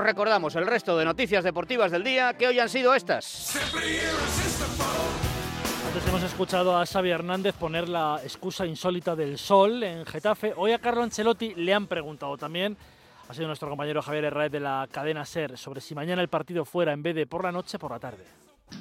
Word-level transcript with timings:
Recordamos 0.00 0.54
el 0.54 0.64
resto 0.64 0.96
de 0.96 1.04
noticias 1.04 1.42
deportivas 1.42 1.90
del 1.90 2.04
día 2.04 2.34
que 2.34 2.46
hoy 2.46 2.60
han 2.60 2.68
sido 2.68 2.94
estas. 2.94 3.58
Antes 5.88 6.06
hemos 6.06 6.22
escuchado 6.22 6.78
a 6.78 6.86
Xavi 6.86 7.10
Hernández 7.10 7.56
poner 7.56 7.88
la 7.88 8.20
excusa 8.22 8.64
insólita 8.64 9.16
del 9.16 9.38
sol 9.38 9.82
en 9.82 10.06
Getafe. 10.06 10.52
Hoy 10.56 10.70
a 10.70 10.78
Carlo 10.78 11.02
Ancelotti 11.02 11.52
le 11.56 11.74
han 11.74 11.88
preguntado 11.88 12.36
también, 12.36 12.76
ha 13.28 13.34
sido 13.34 13.48
nuestro 13.48 13.68
compañero 13.68 14.00
Javier 14.00 14.26
Herráez 14.26 14.52
de 14.52 14.60
la 14.60 14.88
cadena 14.88 15.24
SER, 15.24 15.58
sobre 15.58 15.80
si 15.80 15.96
mañana 15.96 16.22
el 16.22 16.28
partido 16.28 16.64
fuera 16.64 16.92
en 16.92 17.02
vez 17.02 17.16
de 17.16 17.26
por 17.26 17.42
la 17.42 17.50
noche, 17.50 17.76
por 17.76 17.90
la 17.90 17.98
tarde. 17.98 18.22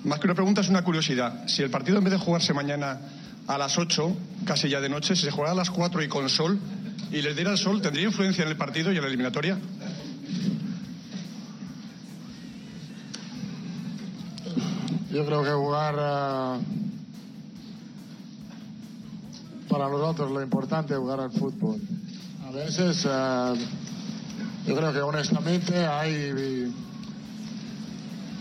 Más 0.04 0.20
que 0.20 0.28
una 0.28 0.36
pregunta 0.36 0.62
es 0.62 0.70
una 0.70 0.84
curiosidad. 0.84 1.48
Si 1.48 1.64
el 1.64 1.72
partido 1.72 1.98
en 1.98 2.04
vez 2.04 2.14
de 2.14 2.20
jugarse 2.20 2.54
mañana 2.54 3.02
a 3.48 3.58
las 3.58 3.76
8, 3.76 4.16
casi 4.46 4.70
ya 4.70 4.80
de 4.82 4.90
noche, 4.90 5.16
si 5.16 5.24
se 5.24 5.32
jugara 5.32 5.54
a 5.54 5.56
las 5.56 5.72
4 5.72 6.04
y 6.04 6.08
con 6.08 6.30
sol, 6.30 6.60
y 7.12 7.24
les 7.24 7.36
diera 7.36 7.50
el 7.52 7.58
sol, 7.58 7.82
¿tendría 7.82 8.06
influencia 8.06 8.44
en 8.44 8.50
el 8.50 8.58
partido 8.58 8.92
y 8.92 8.98
en 8.98 9.02
la 9.02 9.08
eliminatoria? 9.08 9.58
Yo 15.18 15.26
creo 15.26 15.44
que 15.44 15.50
jugar 15.50 15.96
eh, 15.98 16.60
para 19.68 19.90
nosotros 19.90 20.30
lo 20.30 20.44
importante 20.44 20.94
es 20.94 21.00
jugar 21.00 21.22
al 21.22 21.32
fútbol. 21.32 21.82
A 22.48 22.52
veces 22.52 23.04
eh, 23.10 23.54
yo 24.68 24.76
creo 24.76 24.94
que 24.94 25.02
honestamente 25.02 25.88
hay 25.88 26.72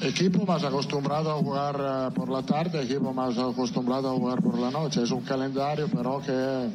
equipo 0.03 0.45
más 0.45 0.65
acostumbrado 0.65 1.31
a 1.31 1.37
jugar 1.37 1.77
eh, 1.81 2.15
por 2.15 2.29
la 2.29 2.43
tarde, 2.43 2.83
equipo 2.83 3.11
más 3.15 3.39
acostumbrado 3.39 4.11
a 4.11 4.13
jugar 4.13 4.43
por 4.43 4.59
la 4.59 4.71
noche. 4.71 5.03
Es 5.03 5.11
un 5.13 5.23
calendario 5.23 5.89
pero 5.89 6.21
que 6.21 6.69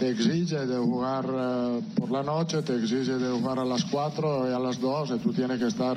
te 0.00 0.10
exige 0.10 0.66
de 0.66 0.78
jugar 0.78 1.26
por 1.94 2.10
la 2.10 2.24
noche, 2.24 2.60
te 2.62 2.74
exige 2.74 3.18
de 3.18 3.30
jugar 3.38 3.60
a 3.60 3.64
las 3.64 3.84
4 3.84 4.50
y 4.50 4.52
a 4.52 4.58
las 4.58 4.80
2 4.80 5.10
y 5.10 5.18
tú 5.20 5.32
tienes 5.32 5.60
que 5.60 5.68
estar 5.68 5.96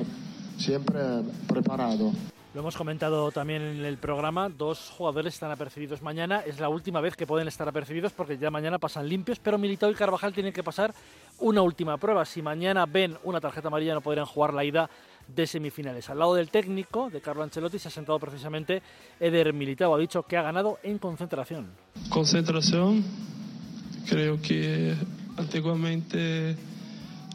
siempre 0.58 1.00
preparado. 1.48 2.12
Lo 2.56 2.60
hemos 2.60 2.74
comentado 2.74 3.30
también 3.32 3.60
en 3.60 3.84
el 3.84 3.98
programa, 3.98 4.48
dos 4.48 4.90
jugadores 4.96 5.34
están 5.34 5.50
apercibidos 5.50 6.00
mañana, 6.00 6.40
es 6.40 6.58
la 6.58 6.70
última 6.70 7.02
vez 7.02 7.14
que 7.14 7.26
pueden 7.26 7.48
estar 7.48 7.68
apercibidos 7.68 8.12
porque 8.12 8.38
ya 8.38 8.50
mañana 8.50 8.78
pasan 8.78 9.06
limpios, 9.06 9.38
pero 9.38 9.58
Militao 9.58 9.90
y 9.90 9.94
Carvajal 9.94 10.32
tienen 10.32 10.54
que 10.54 10.62
pasar 10.62 10.94
una 11.38 11.60
última 11.60 11.98
prueba. 11.98 12.24
Si 12.24 12.40
mañana 12.40 12.86
ven 12.86 13.18
una 13.24 13.42
tarjeta 13.42 13.68
amarilla 13.68 13.92
no 13.92 14.00
podrían 14.00 14.24
jugar 14.24 14.54
la 14.54 14.64
ida 14.64 14.88
de 15.28 15.46
semifinales. 15.46 16.08
Al 16.08 16.18
lado 16.18 16.34
del 16.34 16.48
técnico 16.48 17.10
de 17.10 17.20
Carlo 17.20 17.42
Ancelotti 17.42 17.78
se 17.78 17.88
ha 17.88 17.90
sentado 17.90 18.18
precisamente 18.18 18.82
Eder 19.20 19.52
Militao, 19.52 19.94
ha 19.94 19.98
dicho 19.98 20.22
que 20.22 20.38
ha 20.38 20.42
ganado 20.42 20.78
en 20.82 20.96
concentración. 20.96 21.66
Concentración, 22.08 23.04
creo 24.08 24.40
que 24.40 24.94
antiguamente 25.36 26.56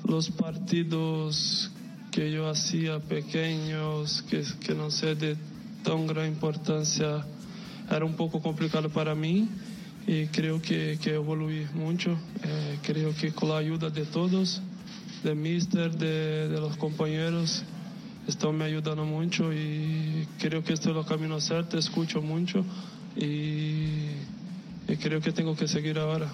los 0.03 0.31
partidos 0.31 1.69
que 2.11 2.29
yo 2.29 2.49
hacía 2.49 2.99
pequeños, 2.99 4.23
que, 4.29 4.43
que 4.59 4.75
no 4.75 4.91
sé 4.91 5.15
de 5.15 5.37
tan 5.83 6.05
gran 6.07 6.27
importancia, 6.27 7.25
era 7.89 8.05
un 8.05 8.15
poco 8.15 8.41
complicado 8.41 8.89
para 8.89 9.15
mí 9.15 9.47
y 10.05 10.27
creo 10.27 10.61
que, 10.61 10.99
que 11.01 11.15
evoluí 11.15 11.65
mucho. 11.73 12.17
Eh, 12.43 12.79
creo 12.83 13.15
que 13.15 13.31
con 13.31 13.49
la 13.49 13.57
ayuda 13.57 13.89
de 13.89 14.05
todos, 14.05 14.61
de 15.23 15.35
mister, 15.35 15.91
de, 15.97 16.49
de, 16.49 16.59
los 16.59 16.75
compañeros, 16.77 17.63
están 18.27 18.57
me 18.57 18.65
ayudando 18.65 19.05
mucho 19.05 19.53
y 19.53 20.27
creo 20.39 20.63
que 20.63 20.73
estoy 20.73 20.91
en 20.91 20.99
el 20.99 21.05
camino 21.05 21.39
cierto, 21.39 21.77
escucho 21.77 22.21
mucho 22.21 22.65
y 23.15 24.09
creo 25.01 25.21
que 25.21 25.31
tengo 25.31 25.55
que 25.55 25.67
seguir 25.67 25.97
ahora. 25.97 26.29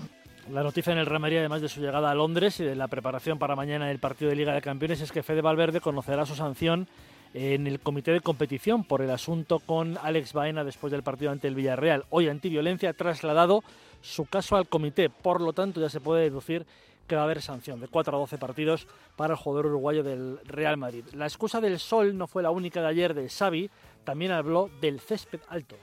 La 0.51 0.63
noticia 0.63 0.93
en 0.93 0.99
el 0.99 1.05
Remería, 1.05 1.39
además 1.39 1.61
de 1.61 1.67
su 1.67 1.81
llegada 1.81 2.09
a 2.09 2.15
Londres 2.15 2.61
y 2.61 2.63
de 2.63 2.75
la 2.75 2.87
preparación 2.87 3.37
para 3.37 3.57
mañana 3.57 3.91
el 3.91 3.99
partido 3.99 4.29
de 4.29 4.37
Liga 4.37 4.53
de 4.53 4.61
Campeones, 4.61 5.01
es 5.01 5.11
que 5.11 5.21
Fede 5.21 5.41
Valverde 5.41 5.81
conocerá 5.81 6.25
su 6.25 6.35
sanción 6.35 6.87
en 7.33 7.67
el 7.67 7.81
comité 7.81 8.11
de 8.11 8.21
competición 8.21 8.85
por 8.85 9.01
el 9.01 9.09
asunto 9.09 9.59
con 9.59 9.97
Alex 10.01 10.31
Baena 10.31 10.63
después 10.63 10.91
del 10.91 11.03
partido 11.03 11.31
ante 11.31 11.49
el 11.49 11.55
Villarreal. 11.55 12.05
Hoy 12.11 12.29
Antiviolencia 12.29 12.91
ha 12.91 12.93
trasladado 12.93 13.61
su 14.01 14.25
caso 14.25 14.55
al 14.55 14.69
comité, 14.69 15.09
por 15.09 15.41
lo 15.41 15.51
tanto 15.51 15.81
ya 15.81 15.89
se 15.89 15.99
puede 15.99 16.23
deducir 16.23 16.65
que 17.07 17.15
va 17.15 17.21
a 17.21 17.25
haber 17.25 17.41
sanción 17.41 17.81
de 17.81 17.89
4 17.89 18.15
a 18.15 18.19
12 18.19 18.37
partidos 18.37 18.87
para 19.17 19.33
el 19.33 19.39
jugador 19.39 19.65
uruguayo 19.65 20.01
del 20.01 20.39
Real 20.45 20.77
Madrid. 20.77 21.03
La 21.11 21.25
excusa 21.25 21.59
del 21.59 21.77
sol 21.77 22.17
no 22.17 22.25
fue 22.25 22.41
la 22.41 22.51
única 22.51 22.79
de 22.79 22.87
ayer 22.87 23.13
de 23.13 23.27
Xavi, 23.27 23.69
también 24.05 24.31
habló 24.31 24.69
del 24.79 25.01
césped 25.01 25.41
alto. 25.49 25.75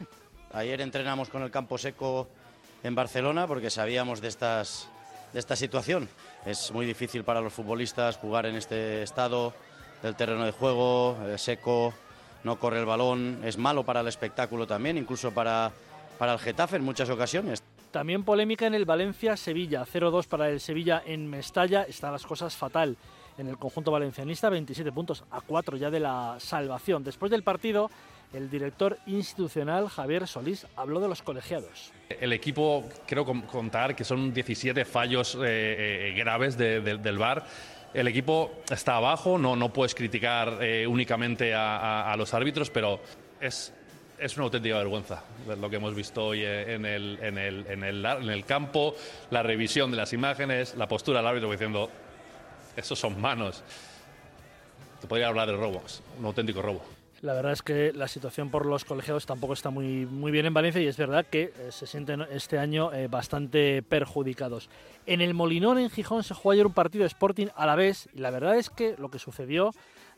Ayer 0.53 0.81
entrenamos 0.81 1.29
con 1.29 1.43
el 1.43 1.51
campo 1.51 1.77
seco 1.77 2.29
en 2.85 2.95
Barcelona 2.95 3.49
porque 3.49 3.71
sabíamos 3.71 4.21
de, 4.21 4.29
estas, 4.29 4.89
de 5.33 5.41
esta 5.41 5.57
situación. 5.57 6.09
Es 6.47 6.71
muy 6.71 6.87
difícil 6.87 7.25
para 7.25 7.41
los 7.41 7.53
futbolistas 7.53 8.19
jugar 8.19 8.47
en 8.47 8.55
este 8.55 9.03
estado 9.03 9.53
del 10.03 10.15
terreno 10.15 10.45
de 10.45 10.53
juego, 10.53 11.17
eh, 11.27 11.39
seco, 11.39 11.95
no 12.45 12.59
corre 12.59 12.79
el 12.79 12.85
balón, 12.85 13.41
es 13.43 13.57
malo 13.57 13.85
para 13.85 14.01
el 14.01 14.09
espectáculo 14.09 14.67
también, 14.67 14.99
incluso 14.99 15.33
para, 15.33 15.73
para 16.19 16.35
el 16.35 16.39
Getafe 16.39 16.77
en 16.77 16.85
muchas 16.85 17.09
ocasiones. 17.09 17.63
También 17.91 18.23
polémica 18.23 18.67
en 18.67 18.75
el 18.75 18.85
Valencia-Sevilla, 18.85 19.87
0-2 19.91 20.27
para 20.27 20.51
el 20.51 20.61
Sevilla 20.61 21.03
en 21.07 21.31
Mestalla, 21.31 21.85
están 21.85 22.13
las 22.13 22.27
cosas 22.27 22.55
fatal 22.55 22.97
en 23.39 23.49
el 23.49 23.57
conjunto 23.57 23.91
valencianista, 23.91 24.51
27 24.51 24.93
puntos 24.93 25.25
a 25.31 25.41
4 25.41 25.77
ya 25.79 25.91
de 25.91 26.01
la 26.01 26.37
salvación. 26.39 27.03
Después 27.03 27.31
del 27.31 27.43
partido, 27.43 27.91
el 28.35 28.51
director 28.51 28.99
institucional 29.07 29.89
Javier 29.89 30.27
Solís 30.27 30.67
habló 30.77 31.01
de 31.01 31.09
los 31.09 31.23
colegiados. 31.23 31.93
El 32.09 32.33
equipo, 32.33 32.85
creo 33.07 33.25
contar 33.25 33.95
que 33.95 34.05
son 34.05 34.35
17 34.35 34.85
fallos 34.85 35.37
eh, 35.37 36.11
eh, 36.11 36.15
graves 36.17 36.59
de, 36.59 36.81
de, 36.81 36.99
del 36.99 37.19
VAR. 37.19 37.47
El 37.95 38.09
equipo 38.09 38.63
está 38.71 38.97
abajo, 38.97 39.39
no, 39.39 39.55
no 39.55 39.73
puedes 39.73 39.95
criticar 39.95 40.59
eh, 40.61 40.85
únicamente 40.87 41.55
a, 41.55 42.13
los 42.19 42.35
árbitros, 42.35 42.69
pero 42.69 43.01
es, 43.41 43.73
es 44.19 44.37
una 44.37 44.47
auténtica 44.47 44.79
vergüenza 44.79 45.23
lo 45.47 45.71
que 45.71 45.77
hemos 45.77 45.95
visto 45.95 46.27
hoy 46.27 46.45
en 46.45 46.85
el, 46.87 47.19
en, 47.23 47.39
el, 47.39 47.67
en, 47.69 47.85
el, 47.85 48.05
en 48.05 48.31
el 48.31 48.45
campo, 48.45 48.97
la 49.31 49.45
revisión 49.45 49.93
de 49.93 49.97
las 49.97 50.13
imágenes, 50.13 50.75
la 50.75 50.89
postura 50.89 51.21
del 51.21 51.29
árbitro 51.29 51.53
diciendo, 51.53 51.89
esos 52.77 52.99
son 52.99 53.21
manos. 53.21 53.63
Te 55.01 55.07
podría 55.07 55.29
hablar 55.29 55.47
de 55.47 55.57
robos, 55.57 56.03
un 56.19 56.25
auténtico 56.25 56.63
robo. 56.63 57.04
La 57.25 57.33
verdad 57.33 57.53
es 57.53 57.63
que 57.63 57.95
la 57.95 58.07
situación 58.07 58.51
por 58.51 58.67
los 58.67 58.85
colegiados 58.85 59.25
tampoco 59.25 59.55
está 59.55 59.71
muy, 59.71 60.05
muy 60.05 60.31
bien 60.31 60.45
en 60.45 60.53
Valencia 60.53 60.83
y 60.83 60.89
es 60.89 60.99
verdad 60.99 61.25
que 61.25 61.55
eh, 61.57 61.69
se 61.71 61.87
sienten 61.87 62.21
este 62.31 62.59
año 62.59 62.93
eh, 62.93 63.09
bastante 63.09 63.81
perjudicados. 63.81 64.69
En 65.07 65.23
el 65.23 65.33
Molinón, 65.33 65.79
en 65.79 65.89
Gijón, 65.89 66.23
se 66.23 66.35
jugó 66.35 66.51
ayer 66.51 66.67
un 66.67 66.75
partido 66.75 67.01
de 67.01 67.07
Sporting 67.07 67.47
a 67.57 67.65
la 67.65 67.77
vez 67.77 68.11
y 68.13 68.19
la 68.19 68.31
verdad 68.31 68.59
es 68.59 68.69
que 68.69 68.95
lo 68.99 69.11
que 69.11 69.19
sucedió 69.19 69.71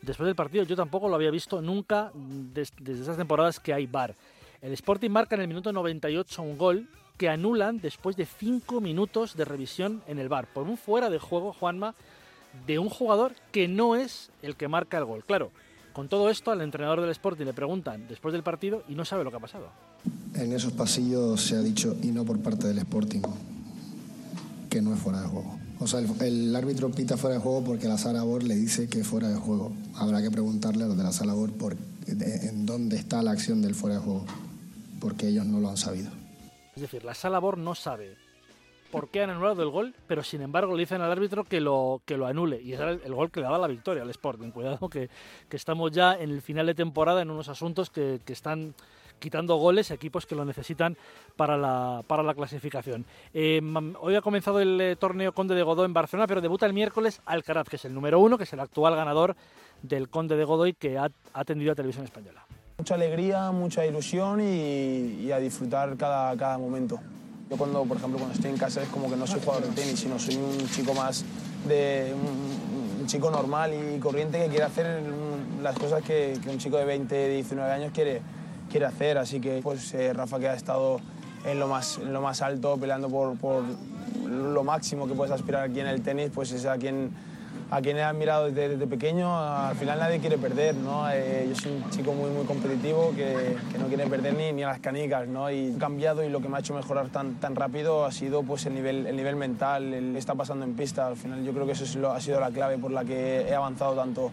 después 0.03 0.27
del 0.27 0.35
partido 0.35 0.65
yo 0.65 0.75
tampoco 0.75 1.09
lo 1.09 1.15
había 1.15 1.31
visto 1.31 1.63
nunca 1.63 2.11
des, 2.13 2.73
desde 2.81 3.03
esas 3.03 3.17
temporadas 3.17 3.61
que 3.61 3.73
hay 3.73 3.87
bar. 3.87 4.17
El 4.61 4.73
Sporting 4.73 5.11
marca 5.11 5.37
en 5.37 5.43
el 5.43 5.47
minuto 5.49 5.73
98 5.73 6.43
un 6.43 6.59
gol 6.59 6.89
que 7.17 7.29
anulan 7.29 7.81
después 7.81 8.17
de 8.17 8.27
5 8.27 8.81
minutos 8.81 9.37
de 9.37 9.45
revisión 9.45 10.03
en 10.09 10.19
el 10.19 10.29
bar 10.29 10.49
por 10.53 10.65
un 10.65 10.77
fuera 10.77 11.09
de 11.09 11.21
juego, 11.21 11.53
Juanma, 11.53 11.95
de 12.67 12.81
un 12.81 12.89
jugador 12.89 13.31
que 13.53 13.69
no 13.69 13.95
es 13.95 14.33
el 14.43 14.57
que 14.57 14.67
marca 14.67 14.99
el 14.99 15.05
gol. 15.05 15.23
Claro, 15.25 15.53
con 15.97 16.11
todo 16.11 16.29
esto, 16.29 16.51
al 16.51 16.61
entrenador 16.61 17.01
del 17.01 17.09
Sporting 17.09 17.47
le 17.47 17.55
preguntan 17.55 18.07
después 18.07 18.31
del 18.35 18.43
partido 18.43 18.83
y 18.87 18.95
no 18.95 19.07
sabe 19.07 19.25
lo 19.25 19.31
que 19.31 19.39
ha 19.39 19.41
pasado. 19.41 19.71
En 20.35 20.53
esos 20.53 20.75
pasillos 20.75 21.41
se 21.41 21.57
ha 21.57 21.61
dicho, 21.61 21.97
y 22.03 22.09
no 22.09 22.23
por 22.23 22.39
parte 22.39 22.67
del 22.67 22.77
Sporting, 22.77 23.23
que 24.69 24.83
no 24.83 24.93
es 24.93 25.01
fuera 25.01 25.23
de 25.23 25.29
juego. 25.29 25.59
O 25.81 25.87
sea, 25.87 26.01
el, 26.01 26.11
el 26.21 26.55
árbitro 26.55 26.91
pita 26.91 27.17
fuera 27.17 27.37
de 27.37 27.41
juego 27.41 27.65
porque 27.65 27.89
la 27.89 27.97
sala 27.97 28.25
BOR 28.25 28.43
le 28.43 28.57
dice 28.57 28.91
que 28.91 29.01
es 29.01 29.07
fuera 29.07 29.31
de 29.31 29.37
juego. 29.37 29.73
Habrá 29.95 30.21
que 30.21 30.31
preguntarle 30.31 30.85
a 30.85 30.89
los 30.89 30.99
de 30.99 31.03
la 31.03 31.13
sala 31.13 31.33
BOR 31.33 31.53
por, 31.53 31.77
de, 31.77 32.47
en 32.47 32.67
dónde 32.67 32.97
está 32.97 33.23
la 33.23 33.31
acción 33.31 33.63
del 33.63 33.75
fuera 33.75 33.97
de 33.97 34.03
juego, 34.03 34.27
porque 35.01 35.29
ellos 35.29 35.47
no 35.47 35.61
lo 35.61 35.71
han 35.71 35.79
sabido. 35.79 36.11
Es 36.75 36.83
decir, 36.83 37.05
la 37.05 37.15
sala 37.15 37.39
BOR 37.39 37.57
no 37.57 37.75
sabe 37.75 38.19
por 38.97 39.11
qué 39.11 39.23
han 39.23 39.29
anulado 39.29 39.63
el 39.63 39.69
gol, 39.69 39.95
pero 40.07 40.23
sin 40.23 40.41
embargo 40.41 40.75
le 40.75 40.81
dicen 40.81 41.03
al 41.03 41.13
árbitro 41.13 41.45
que 41.45 41.61
lo, 41.61 42.01
que 42.07 42.17
lo 42.17 42.27
anule. 42.27 42.63
Y 42.63 42.73
era 42.73 42.93
el, 42.93 43.03
el 43.05 43.15
gol 43.15 43.31
que 43.31 43.41
le 43.41 43.45
daba 43.45 43.59
la 43.59 43.67
victoria 43.67 44.03
al 44.03 44.09
Sporting. 44.09 44.51
Cuidado 44.51 44.89
que, 44.89 45.11
que, 45.51 45.57
estamos 45.57 45.93
ya 45.93 46.15
en 46.15 46.31
el 46.31 46.41
final 46.41 46.65
de 46.65 46.75
temporada 46.75 47.21
en 47.21 47.31
unos 47.31 47.51
asuntos 47.51 47.91
que, 47.91 48.21
que 48.25 48.33
están 48.33 48.75
quitando 49.19 49.57
goles 49.57 49.91
a 49.91 49.95
equipos 49.95 50.25
que 50.25 50.35
lo 50.35 50.47
necesitan 50.47 50.97
para 51.37 51.59
la, 51.59 52.05
para 52.07 52.23
la 52.23 52.33
clasificación. 52.33 53.05
Eh, 53.35 53.61
hoy 54.01 54.15
ha 54.15 54.23
comenzado 54.23 54.61
el 54.61 54.81
eh, 54.81 54.97
torneo 54.97 55.33
Conde 55.33 55.55
de 55.55 55.63
Godó 55.63 55.85
en 55.85 55.93
Barcelona, 55.93 56.27
pero 56.27 56.41
debuta 56.41 56.65
el 56.65 56.73
miércoles 56.73 57.21
Alcaraz, 57.27 57.69
que 57.69 57.77
es 57.77 57.85
el 57.85 57.93
número 57.93 58.19
uno, 58.19 58.39
que 58.39 58.45
es 58.45 58.53
el 58.55 58.61
actual 58.61 58.97
ganador 58.97 59.37
del 59.83 60.09
Conde 60.09 60.37
de 60.37 60.45
Godoy 60.45 60.73
que 60.73 60.97
ha 60.97 61.11
atendido 61.35 61.73
a 61.73 61.75
Televisión 61.75 62.07
Española. 62.07 62.47
Mucha 62.79 62.95
alegría, 62.95 63.53
mucha 63.53 63.85
ilusión 63.85 64.41
y, 64.41 65.31
a 65.31 65.39
disfrutar 65.39 65.97
cada, 65.99 66.35
cada 66.37 66.57
momento. 66.57 66.99
Yo 67.49 67.57
cuando, 67.57 67.85
por 67.85 67.97
ejemplo, 67.97 68.19
cuando 68.19 68.35
estoy 68.35 68.51
en 68.51 68.57
casa 68.57 68.83
es 68.83 68.89
como 68.89 69.09
que 69.09 69.17
no 69.17 69.25
soy 69.25 69.41
jugador 69.41 69.69
de 69.69 69.81
tenis, 69.81 70.01
sino 70.01 70.19
soy 70.19 70.35
un 70.35 70.69
chico 70.71 70.95
más 70.95 71.25
de 71.69 72.13
un, 72.13 73.07
chico 73.07 73.31
normal 73.31 73.73
y 73.73 74.01
corriente 74.01 74.37
que 74.37 74.49
quiere 74.49 74.65
hacer 74.65 75.01
las 75.63 75.79
cosas 75.79 76.03
que, 76.03 76.41
un 76.49 76.59
chico 76.59 76.77
de 76.77 76.85
20, 76.85 77.29
19 77.29 77.71
años 77.73 77.93
quiere, 77.95 78.21
quiere 78.69 78.87
hacer. 78.87 79.17
Así 79.17 79.41
que 79.41 79.61
pues 79.63 79.95
eh, 79.95 80.13
Rafa 80.13 80.41
que 80.41 80.49
ha 80.49 80.55
estado 80.55 81.01
en 81.45 81.61
lo 81.61 81.69
más, 81.69 81.99
en 81.99 82.13
lo 82.13 82.21
más 82.21 82.43
alto, 82.43 82.77
peleando 82.79 83.09
por, 83.09 83.37
por 83.37 83.63
lo 84.29 84.65
máximo 84.65 85.07
que 85.07 85.15
puedes 85.15 85.33
aspirar 85.33 85.71
aquí 85.71 85.79
en 85.79 85.87
el 85.87 86.03
tenis, 86.03 86.33
pues 86.35 86.51
es 86.51 86.67
a 86.67 86.77
quien 86.79 87.13
a 87.71 87.81
quien 87.81 87.97
he 87.97 88.03
admirado 88.03 88.51
desde, 88.51 88.87
pequeño, 88.87 89.39
al 89.39 89.75
final 89.77 89.99
nadie 89.99 90.21
quiere 90.21 90.39
perder, 90.39 90.75
¿no? 90.75 91.11
Eh, 91.11 91.47
yo 91.49 91.55
soy 91.55 91.73
un 91.73 91.91
chico 91.91 92.13
muy, 92.13 92.31
muy 92.31 92.45
competitivo 92.45 93.13
que, 93.17 93.57
que, 93.73 93.79
no 93.79 93.87
quiere 93.87 94.07
perder 94.07 94.35
ni, 94.35 94.53
ni 94.53 94.63
a 94.63 94.69
las 94.69 94.81
canicas, 94.81 95.27
¿no? 95.29 95.51
Y 95.51 95.75
he 95.75 95.79
cambiado 95.79 96.25
y 96.25 96.29
lo 96.29 96.41
que 96.41 96.49
me 96.49 96.57
ha 96.57 96.61
hecho 96.61 96.75
mejorar 96.75 97.09
tan, 97.09 97.35
tan 97.41 97.57
rápido 97.57 98.05
ha 98.05 98.13
sido 98.13 98.43
pues, 98.43 98.67
el, 98.67 98.75
nivel, 98.75 99.07
el 99.07 99.17
nivel 99.17 99.37
mental, 99.37 99.93
el 99.93 100.13
que 100.13 100.19
está 100.19 100.35
pasando 100.35 100.65
en 100.65 100.75
pista. 100.75 101.09
Al 101.09 101.17
final 101.17 101.45
yo 101.45 101.53
creo 101.53 101.67
que 101.67 101.73
eso 101.73 101.85
es 101.85 101.97
lo, 101.97 102.13
ha 102.13 102.21
sido 102.21 102.41
la 102.41 102.51
clave 102.51 102.79
por 102.79 102.91
la 102.91 103.05
que 103.05 103.43
he 103.43 103.55
avanzado 103.55 103.95
tanto. 103.95 104.31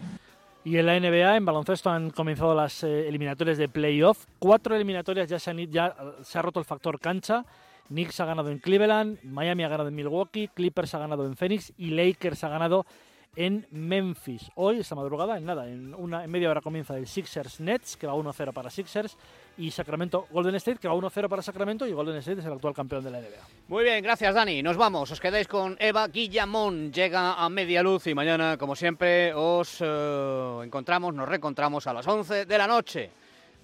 Y 0.64 0.78
en 0.78 0.86
la 0.86 0.98
NBA, 0.98 1.36
en 1.36 1.44
baloncesto, 1.44 1.90
han 1.90 2.10
comenzado 2.10 2.54
las 2.54 2.84
eh, 2.84 3.06
eliminatorias 3.06 3.58
de 3.58 3.68
playoff. 3.68 4.24
Cuatro 4.38 4.74
eliminatorias 4.74 5.28
ya 5.28 5.38
se, 5.38 5.50
han, 5.50 5.58
ya 5.70 5.94
se 6.22 6.38
ha 6.38 6.42
roto 6.42 6.58
el 6.58 6.64
factor 6.64 6.98
cancha. 6.98 7.44
Knicks 7.88 8.18
ha 8.20 8.24
ganado 8.24 8.50
en 8.50 8.58
Cleveland, 8.58 9.18
Miami 9.24 9.62
ha 9.64 9.68
ganado 9.68 9.88
en 9.88 9.94
Milwaukee, 9.94 10.48
Clippers 10.48 10.94
ha 10.94 10.98
ganado 10.98 11.26
en 11.26 11.36
Phoenix 11.36 11.72
y 11.76 11.90
Lakers 11.90 12.42
ha 12.44 12.48
ganado 12.48 12.86
en 12.86 12.94
Memphis. 13.36 14.50
Hoy, 14.54 14.78
esta 14.80 14.94
madrugada, 14.94 15.36
en 15.36 15.44
nada, 15.44 15.68
en, 15.68 15.94
una, 15.94 16.24
en 16.24 16.30
media 16.30 16.50
hora 16.50 16.60
comienza 16.60 16.96
el 16.96 17.06
Sixers 17.06 17.60
Nets, 17.60 17.96
que 17.96 18.06
va 18.06 18.14
1-0 18.14 18.52
para 18.52 18.70
Sixers, 18.70 19.16
y 19.58 19.70
Sacramento 19.70 20.26
Golden 20.30 20.54
State, 20.56 20.78
que 20.78 20.88
va 20.88 20.94
1-0 20.94 21.28
para 21.28 21.42
Sacramento, 21.42 21.86
y 21.86 21.92
Golden 21.92 22.16
State 22.16 22.40
es 22.40 22.46
el 22.46 22.52
actual 22.52 22.74
campeón 22.74 23.04
de 23.04 23.10
la 23.10 23.20
NBA. 23.20 23.48
Muy 23.68 23.84
bien, 23.84 24.02
gracias 24.02 24.34
Dani. 24.34 24.62
Nos 24.62 24.76
vamos, 24.76 25.10
os 25.10 25.20
quedáis 25.20 25.48
con 25.48 25.76
Eva 25.80 26.08
Guillamón. 26.08 26.92
Llega 26.92 27.34
a 27.34 27.48
media 27.48 27.82
luz 27.82 28.06
y 28.06 28.14
mañana, 28.14 28.56
como 28.56 28.76
siempre, 28.76 29.32
os 29.34 29.78
eh, 29.80 30.60
encontramos, 30.64 31.14
nos 31.14 31.28
reencontramos 31.28 31.86
a 31.86 31.92
las 31.92 32.06
11 32.06 32.46
de 32.46 32.58
la 32.58 32.66
noche. 32.66 33.10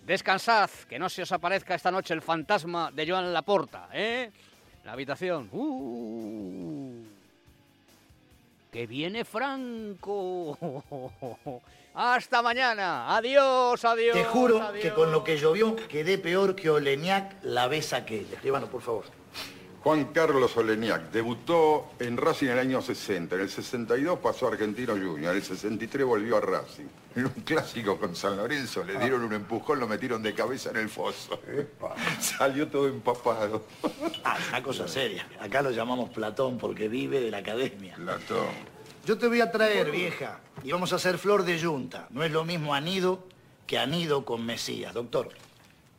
Descansad, 0.07 0.71
que 0.89 0.99
no 0.99 1.09
se 1.09 1.23
os 1.23 1.33
aparezca 1.33 1.75
esta 1.75 1.91
noche 1.91 2.15
el 2.15 2.23
fantasma 2.23 2.91
de 2.91 3.09
Joan 3.09 3.33
Laporta, 3.33 3.89
¿eh? 3.93 4.31
La 4.85 4.93
habitación. 4.93 5.49
Uh 5.53 7.20
que 8.71 8.87
viene 8.87 9.25
Franco. 9.25 10.57
Hasta 11.95 12.41
mañana. 12.41 13.17
Adiós, 13.17 13.85
adiós. 13.85 14.17
Te 14.17 14.25
juro 14.25 14.73
que 14.81 14.93
con 14.93 15.11
lo 15.11 15.25
que 15.25 15.37
llovió 15.37 15.77
quedé 15.89 16.19
peor 16.19 16.55
que 16.55 16.71
Oleñac 16.71 17.43
la 17.43 17.67
vez 17.69 17.93
aquella. 17.93 18.35
Escribano, 18.35 18.69
por 18.69 18.83
favor. 18.83 19.05
Juan 19.83 20.13
Carlos 20.13 20.55
Oleniak 20.59 21.11
debutó 21.11 21.93
en 21.99 22.19
Racing 22.19 22.47
en 22.49 22.53
el 22.53 22.59
año 22.59 22.83
60. 22.83 23.35
En 23.35 23.41
el 23.41 23.49
62 23.49 24.19
pasó 24.19 24.47
a 24.47 24.51
Argentino 24.51 24.93
Junior. 24.93 25.33
En 25.33 25.37
el 25.37 25.43
63 25.43 26.05
volvió 26.05 26.37
a 26.37 26.41
Racing. 26.43 26.85
En 27.17 27.25
un 27.25 27.33
clásico 27.45 27.99
con 27.99 28.15
San 28.15 28.37
Lorenzo 28.37 28.85
le 28.85 28.99
dieron 28.99 29.25
un 29.25 29.33
empujón, 29.33 29.81
lo 29.81 29.89
metieron 29.89 30.23
de 30.23 30.35
cabeza 30.35 30.69
en 30.71 30.77
el 30.77 30.91
foso. 30.91 31.41
Salió 32.21 32.69
todo 32.69 32.89
empapado. 32.89 33.65
Ah, 34.23 34.37
una 34.51 34.63
cosa 34.63 34.87
seria. 34.87 35.27
Acá 35.41 35.63
lo 35.63 35.71
llamamos 35.71 36.11
Platón 36.11 36.59
porque 36.59 36.89
vive 36.89 37.21
de 37.21 37.31
la 37.31 37.39
academia. 37.39 37.97
Platón. 37.97 38.49
Yo 39.07 39.17
te 39.17 39.29
voy 39.29 39.41
a 39.41 39.51
traer, 39.51 39.91
vieja, 39.91 40.41
y 40.63 40.73
vamos 40.73 40.93
a 40.93 40.97
hacer 40.97 41.17
flor 41.17 41.45
de 41.45 41.59
yunta. 41.59 42.07
No 42.11 42.23
es 42.23 42.31
lo 42.31 42.45
mismo 42.45 42.75
anido 42.75 43.27
que 43.67 43.79
anido 43.79 44.27
con 44.27 44.45
Mesías, 44.45 44.93
doctor. 44.93 45.31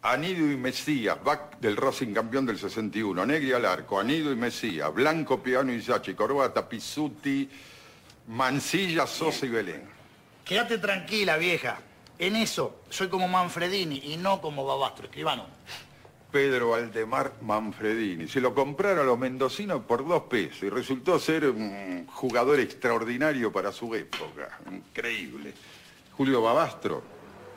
Anido 0.04 0.52
y 0.52 0.58
Mesías, 0.58 1.24
back 1.24 1.60
del 1.60 1.78
Racing 1.78 2.12
campeón 2.14 2.46
del 2.46 2.58
61, 2.58 3.24
Negri 3.24 3.52
al 3.52 3.66
arco, 3.66 4.00
Anido 4.00 4.32
y 4.32 4.36
Mesías, 4.36 4.92
Blanco, 4.92 5.44
Piano 5.44 5.72
y 5.72 5.80
Sachi, 5.80 6.16
Corbata, 6.16 6.68
Pisuti, 6.68 7.48
Mancilla, 8.30 9.06
Sosa 9.06 9.46
y 9.46 9.50
Belén. 9.50 9.84
Quédate 10.44 10.80
tranquila, 10.80 11.38
vieja. 11.38 11.80
En 12.18 12.36
eso 12.36 12.82
soy 12.90 13.10
como 13.10 13.28
Manfredini 13.28 14.02
y 14.06 14.18
no 14.18 14.42
como 14.42 14.66
Babastro, 14.66 15.06
escribano. 15.06 15.46
Pedro 16.32 16.74
Aldemar 16.74 17.34
Manfredini. 17.42 18.28
Se 18.28 18.42
lo 18.42 18.56
compraron 18.56 19.00
a 19.00 19.04
los 19.04 19.20
mendocinos 19.20 19.84
por 19.84 20.08
dos 20.08 20.24
pesos 20.24 20.64
y 20.64 20.70
resultó 20.70 21.20
ser 21.20 21.46
un 21.46 22.08
jugador 22.08 22.60
extraordinario 22.60 23.52
para 23.52 23.72
su 23.72 23.94
época. 23.94 24.60
Increíble. 24.72 25.54
Julio 26.18 26.42
Babastro, 26.42 27.04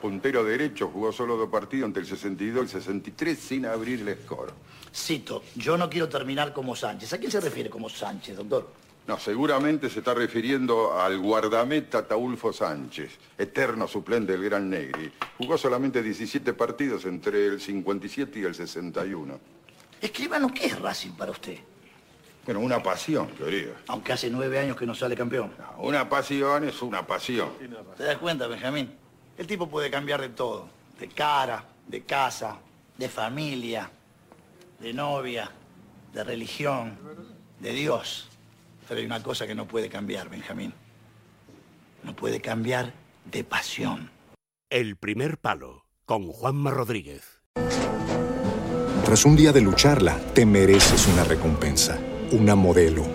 puntero 0.05 0.43
derecho, 0.43 0.91
jugó 0.93 1.11
solo 1.11 1.35
dos 1.35 1.49
partidos 1.49 1.87
entre 1.87 2.03
el 2.03 2.07
62 2.07 2.55
y 2.55 2.59
el 2.59 2.69
63 2.69 3.39
sin 3.39 3.65
abrir 3.65 4.07
el 4.07 4.15
score. 4.23 4.53
Cito, 4.93 5.41
yo 5.55 5.77
no 5.77 5.89
quiero 5.89 6.07
terminar 6.07 6.53
como 6.53 6.75
Sánchez. 6.75 7.13
¿A 7.13 7.17
quién 7.17 7.31
se 7.31 7.41
refiere 7.41 7.71
como 7.71 7.89
Sánchez, 7.89 8.37
doctor? 8.37 8.69
No, 9.07 9.17
seguramente 9.17 9.89
se 9.89 9.99
está 9.99 10.13
refiriendo 10.13 10.93
al 10.93 11.17
guardameta 11.17 12.07
Taulfo 12.07 12.53
Sánchez, 12.53 13.17
eterno 13.35 13.87
suplente 13.87 14.33
del 14.33 14.43
Gran 14.43 14.69
Negri. 14.69 15.11
Jugó 15.39 15.57
solamente 15.57 16.03
17 16.03 16.53
partidos 16.53 17.05
entre 17.05 17.47
el 17.47 17.59
57 17.59 18.41
y 18.41 18.43
el 18.43 18.53
61. 18.53 19.39
Escribano, 19.99 20.53
¿qué 20.53 20.67
es 20.67 20.79
Racing 20.79 21.13
para 21.13 21.31
usted? 21.31 21.57
Bueno, 22.45 22.59
una 22.59 22.83
pasión, 22.83 23.25
querido. 23.29 23.73
Aunque 23.87 24.13
hace 24.13 24.29
nueve 24.29 24.59
años 24.59 24.77
que 24.77 24.85
no 24.85 24.93
sale 24.93 25.15
campeón. 25.15 25.51
una 25.79 26.07
pasión 26.07 26.63
es 26.63 26.79
una 26.83 27.07
pasión. 27.07 27.49
¿Te 27.97 28.03
das 28.03 28.19
cuenta, 28.19 28.45
Benjamín? 28.45 29.03
El 29.37 29.47
tipo 29.47 29.67
puede 29.67 29.89
cambiar 29.89 30.21
de 30.21 30.29
todo. 30.29 30.69
De 30.99 31.07
cara, 31.07 31.65
de 31.87 32.03
casa, 32.03 32.57
de 32.97 33.09
familia, 33.09 33.91
de 34.79 34.93
novia, 34.93 35.51
de 36.13 36.23
religión, 36.23 36.97
de 37.59 37.73
Dios. 37.73 38.29
Pero 38.87 38.99
hay 38.99 39.05
una 39.05 39.21
cosa 39.21 39.45
que 39.45 39.55
no 39.55 39.67
puede 39.67 39.89
cambiar, 39.89 40.29
Benjamín. 40.29 40.73
No 42.03 42.15
puede 42.15 42.39
cambiar 42.39 42.93
de 43.25 43.43
pasión. 43.43 44.09
El 44.69 44.95
primer 44.95 45.37
palo, 45.37 45.85
con 46.05 46.31
Juanma 46.31 46.71
Rodríguez. 46.71 47.41
Tras 49.03 49.25
un 49.25 49.35
día 49.35 49.51
de 49.51 49.61
lucharla, 49.61 50.17
te 50.33 50.45
mereces 50.45 51.07
una 51.07 51.23
recompensa, 51.23 51.99
una 52.31 52.55
modelo 52.55 53.14